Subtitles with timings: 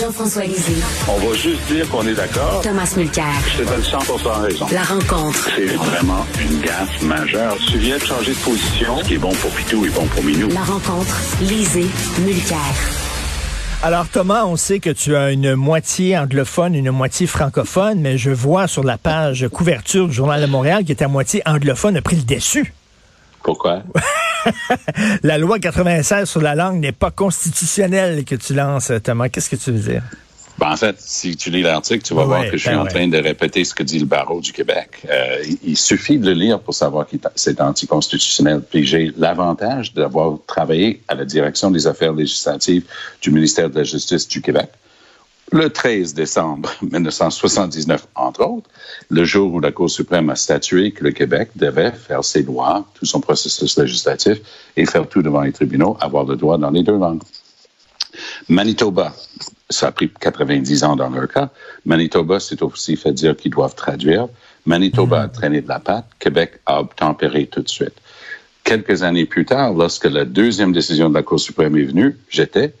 [0.00, 2.62] Jean-François Lisée, On va juste dire qu'on est d'accord.
[2.62, 3.26] Thomas Mulcair.
[3.52, 3.98] Je te donne 100
[4.40, 4.66] raison.
[4.72, 5.50] La rencontre.
[5.54, 7.56] C'est vraiment une gaffe majeure.
[7.70, 8.98] Tu viens de changer de position.
[8.98, 10.48] Ce qui est bon pour Pitou est bon pour Minou.
[10.48, 11.14] La rencontre.
[11.42, 11.86] Lisée.
[12.24, 12.56] Mulcair.
[13.82, 18.30] Alors Thomas, on sait que tu as une moitié anglophone, une moitié francophone, mais je
[18.30, 22.16] vois sur la page couverture du Journal de Montréal que ta moitié anglophone a pris
[22.16, 22.72] le dessus.
[23.42, 23.82] Pourquoi?
[25.22, 29.28] La loi 96 sur la langue n'est pas constitutionnelle que tu lances, Thomas.
[29.28, 30.02] Qu'est-ce que tu veux dire?
[30.58, 32.80] Ben, en fait, si tu lis l'article, tu vas Ouais, voir que je suis ben
[32.80, 32.90] en ouais.
[32.90, 34.90] train de répéter ce que dit le barreau du Québec.
[35.08, 38.62] Euh, il- il suffit de le lire pour savoir que c'est anticonstitutionnel.
[38.70, 42.84] Puis j'ai l'avantage d'avoir travaillé à la direction des affaires législatives
[43.22, 44.68] du ministère de la Justice du Québec.
[45.52, 48.70] Le 13 décembre 1979, entre autres,
[49.08, 52.86] le jour où la Cour suprême a statué que le Québec devait faire ses lois,
[52.94, 54.38] tout son processus législatif,
[54.76, 57.22] et faire tout devant les tribunaux, avoir le droit dans les deux langues.
[58.48, 59.12] Manitoba,
[59.68, 61.50] ça a pris 90 ans dans leur cas.
[61.84, 64.28] Manitoba s'est aussi fait dire qu'ils doivent traduire.
[64.66, 66.06] Manitoba a traîné de la patte.
[66.20, 67.94] Québec a obtempéré tout de suite.
[68.62, 72.72] Quelques années plus tard, lorsque la deuxième décision de la Cour suprême est venue, j'étais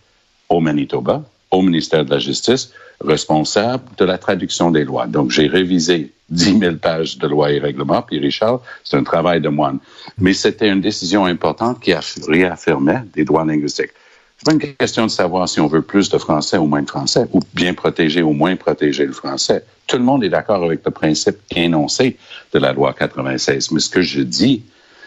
[0.48, 5.06] au Manitoba, au ministère de la Justice, responsable de la traduction des lois.
[5.06, 8.02] Donc, j'ai révisé 10 000 pages de lois et règlements.
[8.02, 9.78] Puis, Richard, c'est un travail de moine.
[10.18, 11.92] Mais c'était une décision importante qui
[12.28, 13.90] réaffirmait des droits linguistiques.
[14.36, 16.88] C'est pas une question de savoir si on veut plus de français ou moins de
[16.88, 19.64] français, ou bien protéger ou moins protéger le français.
[19.86, 22.16] Tout le monde est d'accord avec le principe énoncé
[22.54, 23.70] de la loi 96.
[23.72, 24.62] Mais ce que je dis,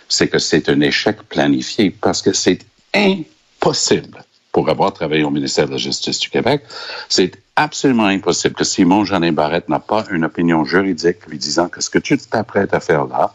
[0.08, 2.59] c'est que c'est un échec planifié parce que c'est
[2.94, 6.62] impossible pour avoir travaillé au ministère de la Justice du Québec,
[7.09, 11.81] c'est absolument impossible que Simon Jeanin Barrette n'a pas une opinion juridique lui disant que
[11.81, 13.34] ce que tu t'apprêtes à faire là,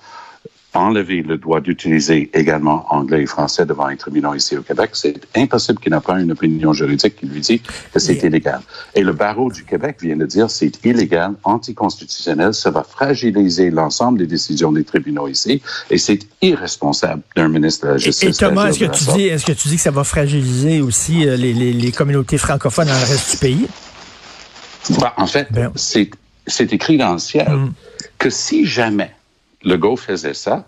[0.79, 5.17] enlever le droit d'utiliser également anglais et français devant les tribunaux ici au Québec, c'est
[5.37, 7.61] impossible qu'il n'ait pas une opinion juridique qui lui dit
[7.93, 8.61] que c'est illégal.
[8.95, 14.19] Et le barreau du Québec vient de dire c'est illégal, anticonstitutionnel, ça va fragiliser l'ensemble
[14.19, 18.29] des décisions des tribunaux ici, et c'est irresponsable d'un ministre de la Et, Justice.
[18.29, 20.81] et Thomas, d'agir est-ce que tu dis, est-ce que tu dis que ça va fragiliser
[20.81, 23.67] aussi euh, les, les- les communautés francophones dans le reste du pays?
[25.01, 26.11] Bah, en fait, Ben- c'est
[26.47, 27.73] c'est écrit dans le ciel Mm.
[28.17, 29.11] que si jamais
[29.63, 30.65] Legault faisait ça,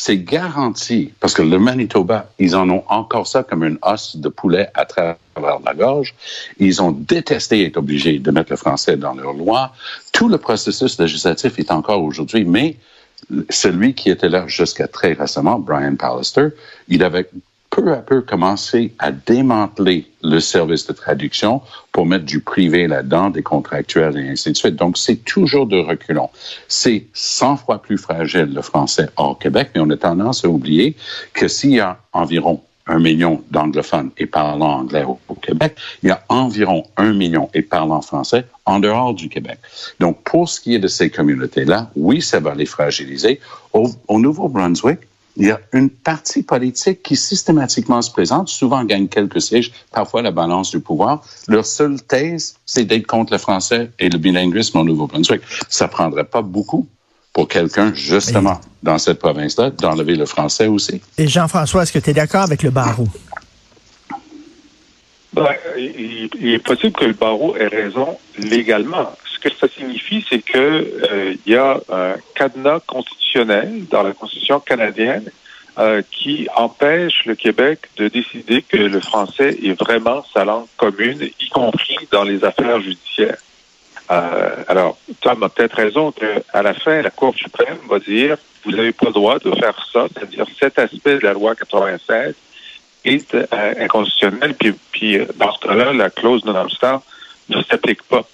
[0.00, 4.28] c'est garanti, parce que le Manitoba, ils en ont encore ça comme une os de
[4.28, 6.14] poulet à travers la gorge.
[6.60, 9.72] Ils ont détesté être obligés de mettre le français dans leur loi.
[10.12, 12.76] Tout le processus législatif est encore aujourd'hui, mais
[13.50, 16.50] celui qui était là jusqu'à très récemment, Brian Pallister,
[16.86, 17.28] il avait
[17.80, 21.62] peu à peu commencé à démanteler le service de traduction
[21.92, 24.76] pour mettre du privé là-dedans, des contractuels et ainsi de suite.
[24.76, 26.30] Donc, c'est toujours de reculons.
[26.66, 30.96] C'est 100 fois plus fragile le français hors Québec, mais on a tendance à oublier
[31.32, 36.12] que s'il y a environ un million d'anglophones et parlant anglais au, Québec, il y
[36.12, 39.58] a environ un million et parlant français en dehors du Québec.
[40.00, 43.40] Donc, pour ce qui est de ces communautés-là, oui, ça va les fragiliser.
[43.72, 45.00] Au Nouveau-Brunswick,
[45.38, 50.20] il y a une partie politique qui systématiquement se présente, souvent gagne quelques sièges, parfois
[50.20, 51.22] la balance du pouvoir.
[51.46, 55.40] Leur seule thèse, c'est d'être contre le français et le bilinguisme au Nouveau-Brunswick.
[55.68, 56.88] Ça prendrait pas beaucoup
[57.32, 61.00] pour quelqu'un, justement, dans cette province-là, d'enlever le français aussi.
[61.16, 63.06] Et Jean-François, est-ce que tu es d'accord avec le barreau?
[65.32, 65.46] Ben,
[65.76, 69.12] il, il est possible que le barreau ait raison légalement.
[69.40, 74.12] Ce que ça signifie, c'est que euh, il y a un cadenas constitutionnel dans la
[74.12, 75.30] Constitution canadienne
[75.78, 81.28] euh, qui empêche le Québec de décider que le français est vraiment sa langue commune,
[81.40, 83.36] y compris dans les affaires judiciaires.
[84.10, 88.72] Euh, alors, Tom a peut-être raison qu'à la fin, la Cour suprême va dire vous
[88.72, 92.34] n'avez pas le droit de faire ça, c'est-à-dire cet aspect de la loi 96
[93.04, 93.36] est
[93.78, 97.02] inconstitutionnel, puis, puis dans ce cas-là, la clause non-obstant
[97.48, 98.26] ne s'applique pas.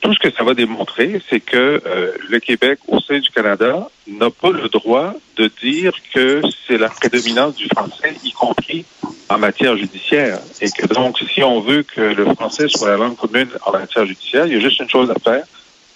[0.00, 3.88] Tout ce que ça va démontrer, c'est que euh, le Québec, au sein du Canada,
[4.06, 8.84] n'a pas le droit de dire que c'est la prédominance du français, y compris
[9.28, 10.40] en matière judiciaire.
[10.60, 14.06] Et que donc, si on veut que le français soit la langue commune en matière
[14.06, 15.44] judiciaire, il y a juste une chose à faire,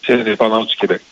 [0.05, 1.03] c'est l'indépendance du Québec.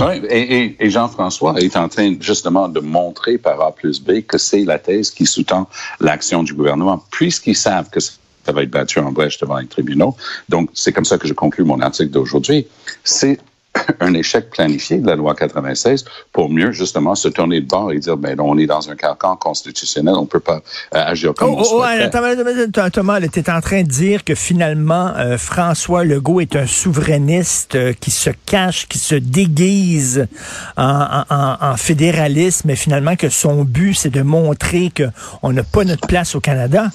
[0.00, 4.22] Oui, et, et, et Jean-François est en train justement de montrer par A plus B
[4.22, 5.68] que c'est la thèse qui sous-tend
[6.00, 8.00] l'action du gouvernement, puisqu'ils savent que
[8.44, 10.16] ça va être battu en brèche devant les tribunaux.
[10.48, 12.66] Donc, c'est comme ça que je conclus mon article d'aujourd'hui.
[13.02, 13.38] C'est
[14.00, 17.98] un échec planifié de la loi 96 pour mieux justement se tourner de bord et
[17.98, 20.62] dire ben on est dans un carcan constitutionnel, on peut pas
[20.94, 24.34] euh, agir comme oh, on oh, attends, Thomas, tu es en train de dire que
[24.34, 30.26] finalement euh, François Legault est un souverainiste euh, qui se cache, qui se déguise
[30.76, 35.04] en, en, en fédéralisme, mais finalement que son but c'est de montrer que
[35.42, 36.90] on n'a pas notre place au Canada.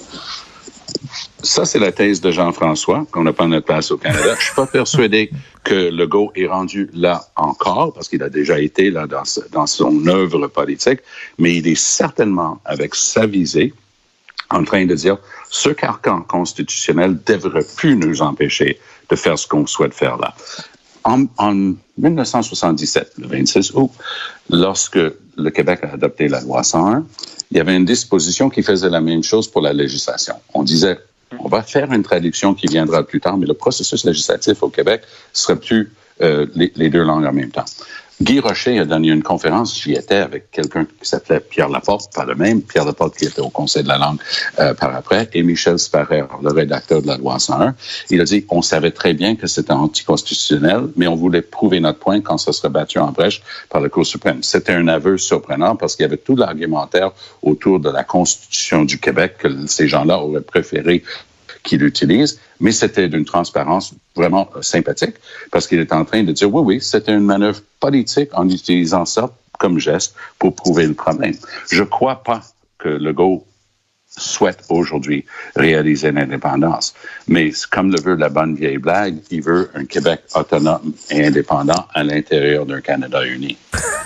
[1.42, 4.34] Ça, c'est la thèse de Jean-François, qu'on n'a pas notre place au Canada.
[4.38, 5.30] Je suis pas persuadé
[5.64, 10.46] que Legault est rendu là encore, parce qu'il a déjà été là dans, son œuvre
[10.48, 11.00] politique,
[11.38, 13.72] mais il est certainement, avec sa visée,
[14.50, 15.18] en train de dire
[15.48, 18.78] ce carcan constitutionnel devrait plus nous empêcher
[19.08, 20.34] de faire ce qu'on souhaite faire là.
[21.04, 23.90] En, en 1977, le 26 août,
[24.50, 24.98] lorsque
[25.36, 27.04] le Québec a adopté la loi 101,
[27.50, 30.34] il y avait une disposition qui faisait la même chose pour la législation.
[30.54, 30.98] On disait,
[31.38, 35.02] on va faire une traduction qui viendra plus tard, mais le processus législatif au Québec
[35.32, 35.92] serait plus
[36.22, 37.64] euh, les, deux langues en même temps.
[38.22, 42.26] Guy Rocher a donné une conférence, j'y étais avec quelqu'un qui s'appelait Pierre Laporte, pas
[42.26, 44.18] le même, Pierre Laporte qui était au Conseil de la langue
[44.58, 47.74] euh, par après, et Michel Sparer, le rédacteur de la loi 101.
[48.10, 51.98] Il a dit, on savait très bien que c'était anticonstitutionnel, mais on voulait prouver notre
[51.98, 53.40] point quand ça serait battu en brèche
[53.70, 54.42] par la Cour suprême.
[54.42, 58.98] C'était un aveu surprenant parce qu'il y avait tout l'argumentaire autour de la Constitution du
[58.98, 61.02] Québec que ces gens-là auraient préféré
[61.62, 65.16] qu'il utilise, mais c'était d'une transparence vraiment sympathique
[65.50, 69.04] parce qu'il est en train de dire oui, oui, c'était une manœuvre politique en utilisant
[69.04, 71.34] ça comme geste pour prouver le problème.
[71.70, 72.42] Je crois pas
[72.78, 73.44] que Legault
[74.08, 75.24] souhaite aujourd'hui
[75.54, 76.94] réaliser l'indépendance.
[77.28, 81.86] Mais comme le veut la bonne vieille blague, il veut un Québec autonome et indépendant
[81.94, 83.56] à l'intérieur d'un Canada uni.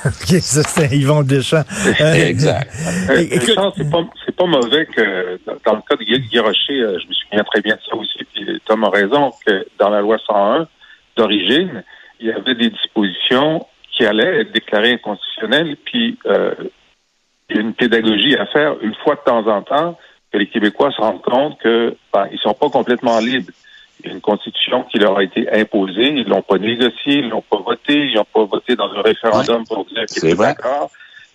[0.06, 1.64] OK, ça, c'est Yvon Deschamps.
[2.14, 2.70] exact.
[3.10, 7.44] Euh, Deschamps, c'est pas, mauvais que, dans le cas de Guy Rocher, je me souviens
[7.44, 10.66] très bien de ça aussi, puis Tom a raison, que dans la loi 101,
[11.16, 11.84] d'origine,
[12.20, 16.54] il y avait des dispositions qui allaient être déclarées inconstitutionnelles, puis euh,
[17.48, 19.98] il y a une pédagogie à faire une fois de temps en temps
[20.32, 23.52] que les Québécois se rendent compte que ben, ils sont pas complètement libres.
[24.04, 27.94] Une constitution qui leur a été imposée, ils l'ont pas négociée, ils l'ont pas voté,
[27.94, 29.64] ils n'ont pas voté dans un référendum ouais.
[29.68, 30.90] pour dire qu'ils étaient d'accord,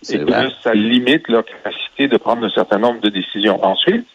[0.08, 0.48] et que vrai.
[0.62, 3.62] ça limite leur capacité de prendre un certain nombre de décisions.
[3.64, 4.06] Ensuite,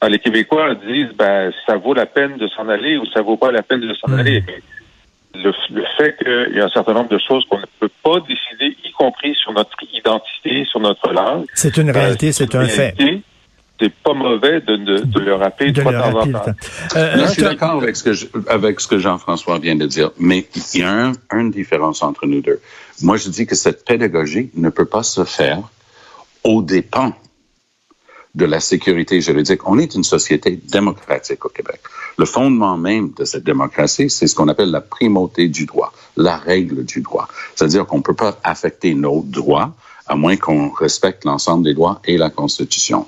[0.00, 3.36] ben, les Québécois disent ben ça vaut la peine de s'en aller ou ça vaut
[3.36, 4.18] pas la peine de s'en mmh.
[4.18, 4.44] aller.
[5.34, 8.18] Le, le, fait qu'il y a un certain nombre de choses qu'on ne peut pas
[8.20, 11.44] décider, y compris sur notre identité, sur notre langue.
[11.54, 12.94] C'est une réalité, euh, c'est un fait.
[13.80, 16.52] C'est pas mauvais de, de, de, le rappeler de, de temps en temps.
[16.96, 19.86] Euh, Là, je suis d'accord avec ce que je, avec ce que Jean-François vient de
[19.86, 22.60] dire, mais il y a un, une différence entre nous deux.
[23.02, 25.60] Moi, je dis que cette pédagogie ne peut pas se faire
[26.42, 27.14] aux dépens
[28.34, 29.66] de la sécurité juridique.
[29.68, 31.80] On est une société démocratique au Québec.
[32.18, 36.36] Le fondement même de cette démocratie, c'est ce qu'on appelle la primauté du droit, la
[36.36, 37.28] règle du droit.
[37.54, 39.72] C'est-à-dire qu'on ne peut pas affecter nos droits
[40.06, 43.06] à moins qu'on respecte l'ensemble des lois et la Constitution.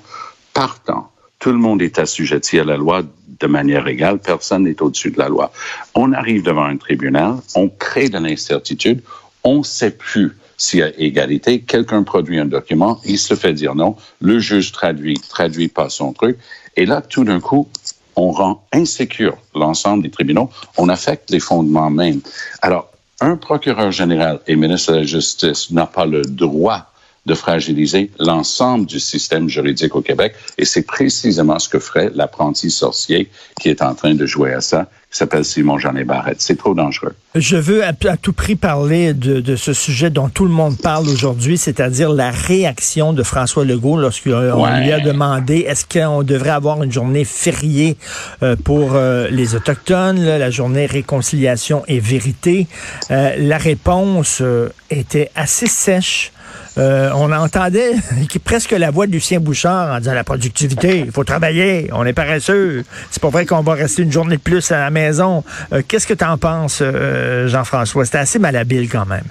[0.53, 3.03] Partant, tout le monde est assujetti à la loi
[3.39, 5.51] de manière égale, personne n'est au-dessus de la loi.
[5.95, 9.01] On arrive devant un tribunal, on crée de l'incertitude,
[9.43, 13.53] on ne sait plus s'il y a égalité, quelqu'un produit un document, il se fait
[13.53, 16.37] dire non, le juge traduit, traduit pas son truc,
[16.75, 17.67] et là, tout d'un coup,
[18.15, 22.21] on rend insécure l'ensemble des tribunaux, on affecte les fondements mêmes.
[22.61, 22.91] Alors,
[23.21, 26.90] un procureur général et ministre de la Justice n'a pas le droit
[27.27, 30.33] de fragiliser l'ensemble du système juridique au Québec.
[30.57, 34.61] Et c'est précisément ce que ferait l'apprenti sorcier qui est en train de jouer à
[34.61, 36.41] ça, qui s'appelle Simon Jean Barrette.
[36.41, 37.13] C'est trop dangereux.
[37.35, 40.77] Je veux à, à tout prix parler de, de, ce sujet dont tout le monde
[40.77, 44.81] parle aujourd'hui, c'est-à-dire la réaction de François Legault lorsqu'on ouais.
[44.81, 47.97] lui a demandé est-ce qu'on devrait avoir une journée fériée
[48.41, 52.67] euh, pour euh, les Autochtones, là, la journée réconciliation et vérité?
[53.11, 54.41] Euh, la réponse
[54.89, 56.31] était assez sèche.
[56.77, 57.93] Euh, on entendait
[58.45, 62.13] presque la voix de Lucien Bouchard en disant la productivité, il faut travailler, on est
[62.13, 62.83] paresseux.
[63.09, 65.43] C'est pas vrai qu'on va rester une journée de plus à la maison.
[65.73, 68.05] Euh, Qu'est-ce que tu en penses, euh, Jean-François?
[68.05, 69.27] C'était assez malhabile quand même.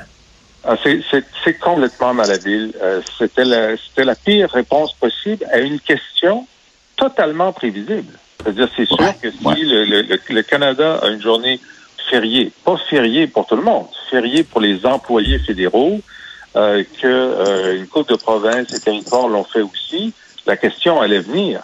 [0.64, 2.72] Ah, C'est complètement malhabile.
[2.82, 6.46] Euh, C'était la, la pire réponse possible à une question
[6.96, 8.12] totalement prévisible.
[8.42, 9.54] C'est-à-dire, c'est sûr ouais, que si ouais.
[9.58, 11.58] le, le, le Canada a une journée
[12.10, 16.00] fériée, pas fériée pour tout le monde, fériée pour les employés fédéraux,
[16.56, 20.12] euh, que euh, une coupe de provinces et territoires l'ont fait aussi,
[20.46, 21.62] la question allait venir.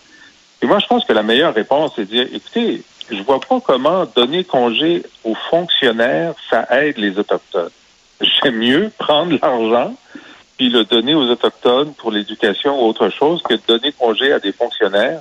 [0.61, 3.61] Puis moi, je pense que la meilleure réponse, c'est de dire, écoutez, je vois pas
[3.61, 7.71] comment donner congé aux fonctionnaires, ça aide les Autochtones.
[8.21, 9.95] J'aime mieux prendre l'argent
[10.57, 14.53] puis le donner aux Autochtones pour l'éducation ou autre chose que donner congé à des
[14.53, 15.21] fonctionnaires.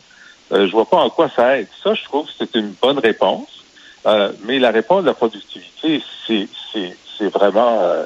[0.51, 1.67] Euh, je vois pas en quoi ça aide.
[1.83, 3.49] Ça, je trouve que c'est une bonne réponse.
[4.05, 7.79] Euh, mais la réponse de la productivité, c'est vraiment...
[7.81, 8.05] Euh,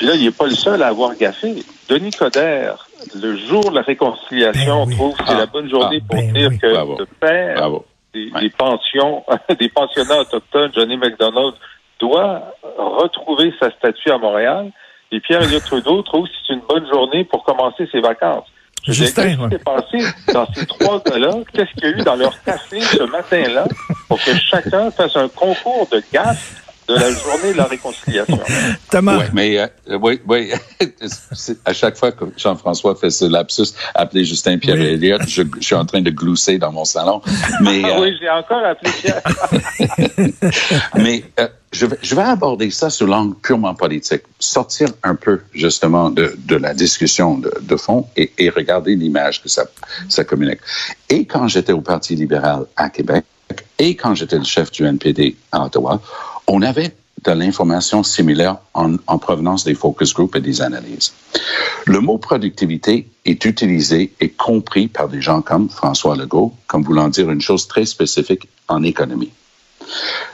[0.00, 1.62] puis là, il n'est pas le seul à avoir gaffé.
[1.90, 4.96] Denis Coderre, le jour de la réconciliation, Ben oui.
[4.96, 6.58] trouve que c'est Ah, la bonne journée ah, pour ben dire oui.
[6.58, 6.96] que Bravo.
[6.98, 7.84] le père Bravo.
[8.14, 8.40] des, Ouais.
[8.40, 9.22] des pensions,
[9.60, 11.52] des pensionnats autochtones, Johnny McDonald,
[11.98, 14.70] doit retrouver sa statue à Montréal.
[15.12, 18.46] Et Pierre-Éliott Trudeau trouve que c'est une bonne journée pour commencer ses vacances.
[18.86, 21.32] Justin, Qu'est-ce qui s'est passé dans ces trois gars-là?
[21.52, 23.64] Qu'est-ce qu'il y a eu dans leur café ce matin-là
[24.08, 26.59] pour que chacun fasse un concours de gaffe
[26.90, 28.38] de la journée de la réconciliation?
[28.90, 29.66] Thomas, Ouais, mais euh,
[30.00, 30.50] oui, oui.
[31.32, 34.86] C'est- à chaque fois que Jean-François fait ce lapsus, appelé Justin Pierre Oui.
[34.86, 37.20] Elliott, je, je suis en train de glousser dans mon salon.
[37.62, 39.22] Mais, Ah euh, oui, j'ai encore appelé Pierre.
[40.96, 45.40] mais euh, je, vais, je vais aborder ça sous l'angle purement politique, sortir un peu
[45.54, 49.64] justement de, de la discussion de, de fond et, et regarder l'image que ça,
[50.08, 50.60] ça communique.
[51.08, 53.24] Et quand j'étais au Parti libéral à Québec
[53.78, 56.00] et quand j'étais le chef du NPD à Ottawa,
[56.50, 61.12] on avait de l'information similaire en, en provenance des focus groups et des analyses.
[61.86, 67.08] Le mot productivité est utilisé et compris par des gens comme François Legault comme voulant
[67.08, 69.30] dire une chose très spécifique en économie.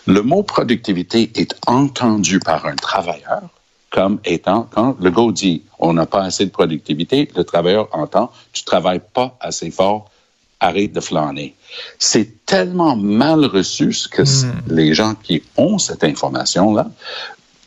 [0.06, 3.42] Le mot productivité est entendu par un travailleur
[3.90, 8.64] comme étant, quand Legault dit on n'a pas assez de productivité, le travailleur entend tu
[8.64, 10.10] travailles pas assez fort,
[10.60, 11.54] arrête de flâner.
[11.98, 14.22] C'est tellement mal reçu que
[14.68, 16.90] les gens qui ont cette information-là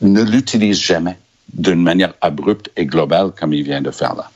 [0.01, 1.17] ne l'utilisent jamais
[1.53, 4.31] d'une manière abrupte et globale comme il vient de faire là.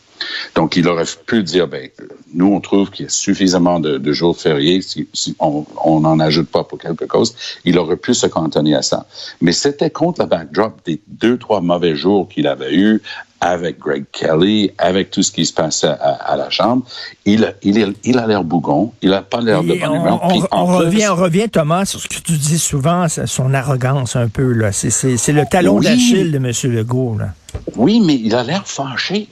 [0.55, 1.89] Donc, il aurait pu dire, ben,
[2.33, 6.19] nous, on trouve qu'il y a suffisamment de, de jours fériés, si, si on n'en
[6.19, 9.05] ajoute pas pour quelque chose, il aurait pu se cantonner à ça.
[9.41, 13.01] Mais c'était contre le backdrop des deux, trois mauvais jours qu'il avait eus
[13.45, 16.83] avec Greg Kelly, avec tout ce qui se passait à, à la Chambre.
[17.25, 19.95] Il, a- il, est- il a l'air bougon, il n'a pas l'air de bonne on,
[19.95, 20.19] humeur.
[20.23, 24.53] on- revient, on revient, Thomas, sur ce que tu dis souvent, son arrogance un peu.
[24.53, 24.71] là.
[24.71, 25.85] C'est le talon Oui.
[25.85, 26.51] d'Achille de M.
[26.73, 27.17] Legault.
[27.19, 27.33] Là.
[27.75, 29.27] Oui, mais il a l'air fâché.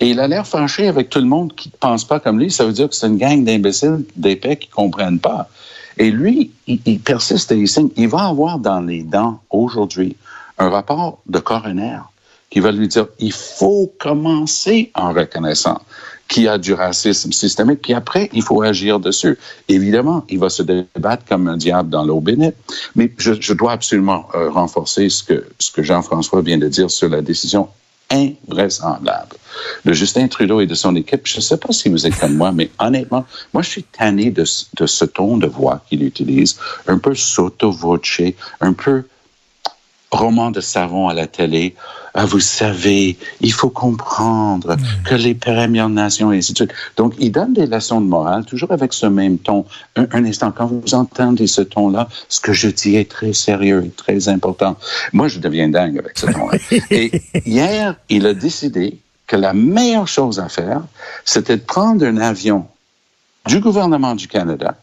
[0.00, 2.50] Et il a l'air fâché avec tout le monde qui ne pense pas comme lui.
[2.50, 5.48] Ça veut dire que c'est une gang d'imbéciles, d'épais qui ne comprennent pas.
[5.98, 7.90] Et lui, il, il persiste et il signe.
[7.96, 10.16] Il va avoir dans les dents aujourd'hui
[10.58, 11.98] un rapport de coroner
[12.52, 15.80] qui va lui dire il faut commencer en reconnaissant
[16.28, 19.38] qu'il y a du racisme systémique, puis après, il faut agir dessus.
[19.68, 22.54] Évidemment, il va se débattre comme un diable dans l'eau bénite,
[22.94, 27.68] mais je, dois absolument euh, renforcer ce que, Jean-François vient de dire sur la décision
[28.10, 29.36] invraisemblable
[29.84, 31.22] de Justin Trudeau et de son équipe.
[31.24, 34.30] Je ne sais pas si vous êtes comme moi, mais honnêtement, moi, je suis tanné
[34.30, 38.22] de, ce- ton de voix qu'il utilise, un peu sotto-voce,
[38.60, 39.04] un peu
[40.12, 41.74] roman de savon à la télé.
[42.14, 46.74] Ah, vous savez, il faut comprendre que les Premières Nations et ainsi de suite.
[46.96, 49.64] Donc, il donne des leçons de morale, toujours avec ce même ton.
[49.96, 53.84] Un, un instant, quand vous entendez ce ton-là, ce que je dis est très sérieux
[53.86, 54.76] et très important.
[55.14, 56.58] Moi, je deviens dingue avec ce ton-là.
[56.90, 60.82] et hier, il a décidé que la meilleure chose à faire,
[61.24, 62.66] c'était de prendre un avion
[63.46, 64.76] du gouvernement du Canada,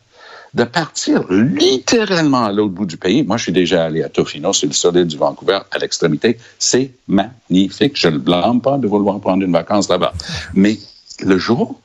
[0.53, 3.23] de partir littéralement à l'autre bout du pays.
[3.23, 6.37] Moi, je suis déjà allé à Tofino, sur le solide du Vancouver, à l'extrémité.
[6.57, 7.93] C'est magnifique.
[7.95, 10.13] Je ne blâme pas de vouloir prendre une vacance là-bas.
[10.53, 10.77] Mais
[11.23, 11.79] le jour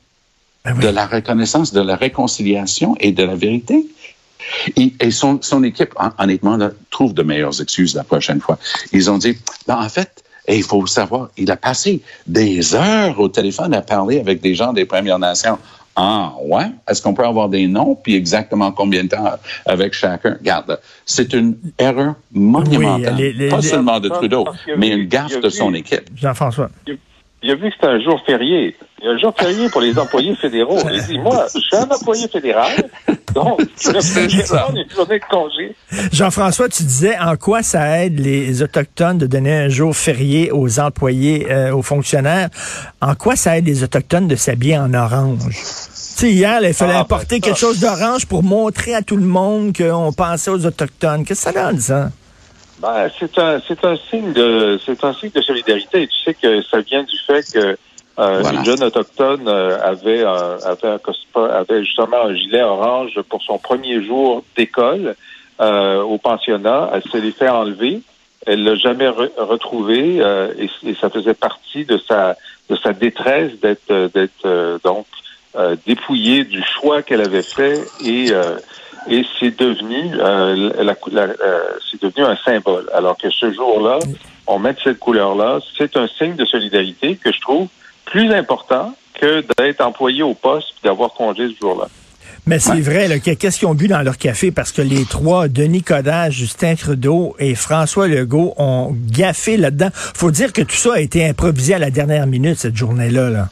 [0.63, 0.83] Ben oui.
[0.83, 3.85] de la reconnaissance, de la réconciliation et de la vérité,
[4.75, 8.57] et, et son, son équipe, hon- honnêtement, là, trouve de meilleures excuses la prochaine fois.
[8.91, 13.19] Ils ont dit, ben, en fait, et il faut savoir, il a passé des heures
[13.19, 15.57] au téléphone à parler avec des gens des Premières Nations.
[15.95, 16.65] Ah, ouais?
[16.89, 19.31] Est-ce qu'on peut avoir des noms, puis exactement combien de temps
[19.65, 20.33] avec chacun?
[20.39, 23.15] Regarde, c'est une erreur monumentale.
[23.15, 24.45] les- les- Pas les- seulement de Trudeau,
[24.77, 26.09] mais une gaffe de son équipe.
[26.15, 26.69] Jean-François.
[27.45, 28.75] Il a vu que c'était un jour férié.
[28.99, 30.79] Il y a un jour férié pour les employés fédéraux.
[30.91, 32.89] Il dit, moi, je suis un employé fédéral,
[33.35, 34.01] donc je vais
[34.43, 34.57] ça.
[34.63, 35.75] prendre une journée de congé.
[36.11, 40.79] Jean-François, tu disais en quoi ça aide les Autochtones de donner un jour férié aux
[40.79, 42.49] employés, euh, aux fonctionnaires?
[42.99, 45.43] En quoi ça aide les Autochtones de s'habiller en orange?
[45.45, 47.41] Tu sais, hier, là, il fallait Ah, ben, apporter ça.
[47.41, 51.25] quelque chose d'orange pour montrer à tout le monde qu'on pensait aux Autochtones.
[51.25, 52.09] Qu'est-ce que ça donne, ça?
[52.77, 56.07] Ben, c'est un, c'est un signe de, c'est un signe de solidarité.
[56.07, 58.59] Tu sais que ça vient du fait que euh, Voilà.
[58.59, 63.41] une jeune autochtone euh, avait, un, avait, un cospa- avait justement un gilet orange pour
[63.43, 65.15] son premier jour d'école
[65.61, 66.89] euh, au pensionnat.
[66.93, 68.01] Elle se l'est fait enlever.
[68.45, 72.35] Elle l'a jamais re- retrouvé euh, et, et ça faisait partie de sa
[72.69, 75.05] de sa détresse d'être euh, d'être euh, donc
[75.55, 78.57] euh, dépouillée du choix qu'elle avait fait et euh,
[79.09, 81.59] et c'est devenu euh, la, la- euh,
[81.89, 82.89] c'est devenu un symbole.
[82.93, 83.99] Alors que ce jour-là,
[84.47, 87.67] on met cette couleur-là, c'est un signe de solidarité que je trouve
[88.05, 91.87] plus important que d'être employé au poste et d'avoir congé ce jour-là.
[92.47, 94.51] Mais c'est vrai, là, que- qu'est-ce qu'ils ont bu dans leur café?
[94.51, 99.89] Parce que les trois, Denis Coderre, Justin Trudeau et François Legault, ont gaffé là-dedans.
[99.93, 103.31] faut dire que tout ça a été improvisé à la dernière minute, cette journée-là.
[103.31, 103.49] Là.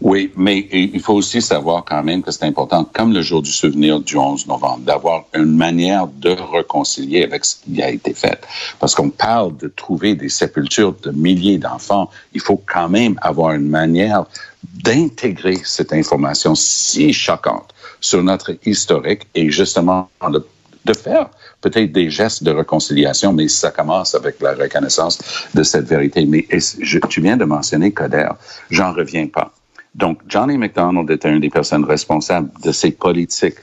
[0.00, 3.52] Oui, mais il faut aussi savoir quand même que c'est important, comme le jour du
[3.52, 8.40] souvenir du 11 novembre, d'avoir une manière de réconcilier avec ce qui a été fait.
[8.78, 12.10] Parce qu'on parle de trouver des sépultures de milliers d'enfants.
[12.34, 14.24] Il faut quand même avoir une manière
[14.62, 20.44] d'intégrer cette information si choquante sur notre historique et justement de,
[20.92, 25.18] faire peut-être des gestes de réconciliation, mais ça commence avec la reconnaissance
[25.54, 26.26] de cette vérité.
[26.26, 28.30] Mais je, tu viens de mentionner Coder,
[28.70, 29.52] j'en reviens pas.
[29.94, 33.58] Donc, Johnny McDonald était une des personnes responsables de ces politiques,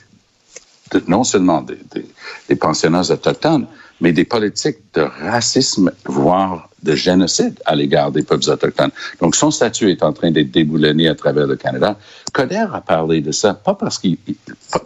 [0.91, 2.05] de, non seulement des, des,
[2.49, 3.67] des pensionnats autochtones,
[4.01, 8.91] mais des politiques de racisme, voire de génocide à l'égard des peuples autochtones.
[9.19, 11.97] Donc, son statut est en train d'être déboulonné à travers le Canada.
[12.33, 14.17] Coder a parlé de ça, pas parce qu'il...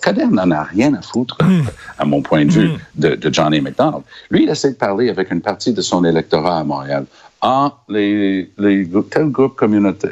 [0.02, 1.64] Coder n'en a rien à foutre, mm.
[1.98, 2.78] à mon point de vue, mm.
[2.96, 4.04] de, de Johnny McDonald.
[4.30, 7.06] Lui, il essaie de parler avec une partie de son électorat à Montréal.
[7.44, 10.08] En les, les tel groupe communauté,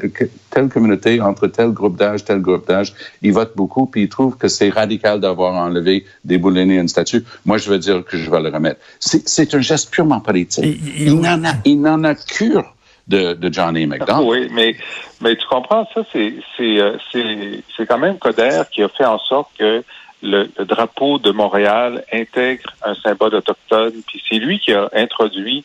[0.49, 4.35] telle communauté entre tel groupe d'âge, tel groupe d'âge, ils votent beaucoup puis ils trouvent
[4.35, 7.23] que c'est radical d'avoir enlevé, déboulonné une statue.
[7.45, 8.79] Moi, je veux dire que je vais le remettre.
[8.99, 10.79] C'est un geste purement politique.
[10.97, 12.73] Il n'en a, il n'en a cure
[13.07, 14.27] de, de Johnny McDonald.
[14.27, 14.75] Oui, mais
[15.21, 16.77] mais tu comprends ça, c'est c'est
[17.11, 19.83] c'est c'est quand même Coder qui a fait en sorte que
[20.21, 25.63] le, le drapeau de Montréal intègre un symbole autochtone, puis c'est lui qui a introduit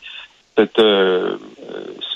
[0.57, 1.37] cette, euh,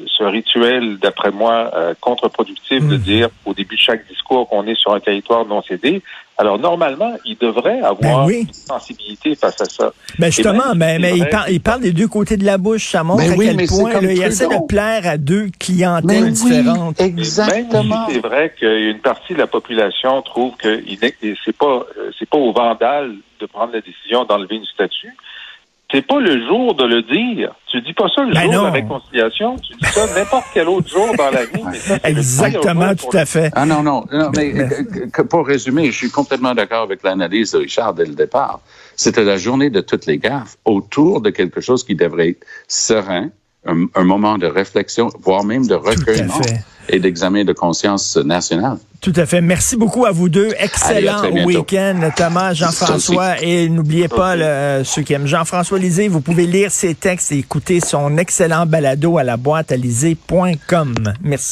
[0.05, 2.89] ce rituel, d'après moi, euh, contre-productif mmh.
[2.89, 6.01] de dire au début de chaque discours qu'on est sur un territoire non cédé.
[6.37, 8.45] Alors, normalement, il devrait avoir ben oui.
[8.47, 9.91] une sensibilité face à ça.
[10.17, 12.87] Ben justement, mais, mais il, parle, il parle des deux côtés de la bouche.
[12.87, 16.31] Ça montre ben à oui, quel point là, il essaie de plaire à deux clientèles
[16.31, 16.95] différentes.
[16.99, 18.07] Oui, exactement.
[18.09, 20.81] c'est vrai qu'une partie de la population trouve que
[21.43, 21.85] c'est pas,
[22.17, 25.13] c'est pas au vandal de prendre la décision d'enlever une statue
[25.91, 27.53] c'est pas le jour de le dire.
[27.67, 28.59] Tu dis pas ça le ben jour non.
[28.59, 29.55] de la réconciliation.
[29.57, 31.63] Tu dis ça n'importe quel autre jour dans la vie.
[31.71, 33.51] Mais ça, Exactement, tout à fait.
[33.55, 34.05] Ah non, non.
[34.11, 34.53] non mais
[35.11, 38.59] que, pour résumer, je suis complètement d'accord avec l'analyse de Richard dès le départ.
[38.95, 43.29] C'était la journée de toutes les gaffes autour de quelque chose qui devrait être serein,
[43.65, 46.41] un, un moment de réflexion, voire même de recueillement
[46.89, 48.77] et d'examen de conscience nationale.
[49.01, 49.39] Tout à fait.
[49.39, 50.49] Merci beaucoup à vous deux.
[50.59, 53.41] Excellent week-end, Thomas, Jean-François.
[53.41, 57.37] Et n'oubliez pas, le, ceux qui aiment Jean-François Lisée, vous pouvez lire ses textes et
[57.37, 61.47] écouter son excellent balado à la boîte à Merci.